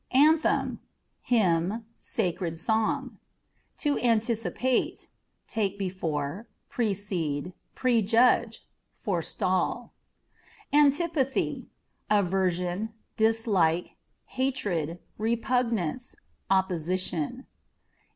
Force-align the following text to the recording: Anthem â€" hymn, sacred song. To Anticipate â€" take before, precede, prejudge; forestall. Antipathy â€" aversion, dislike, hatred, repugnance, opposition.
Anthem 0.13 0.79
â€" 0.79 0.79
hymn, 1.21 1.85
sacred 1.99 2.57
song. 2.57 3.19
To 3.77 3.99
Anticipate 3.99 4.95
â€" 4.95 5.07
take 5.47 5.77
before, 5.77 6.49
precede, 6.71 7.53
prejudge; 7.75 8.65
forestall. 8.95 9.93
Antipathy 10.73 11.67
â€" 12.09 12.19
aversion, 12.21 12.95
dislike, 13.15 13.95
hatred, 14.25 14.97
repugnance, 15.19 16.15
opposition. 16.49 17.45